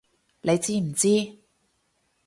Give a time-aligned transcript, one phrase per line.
[0.41, 1.37] 你知唔知！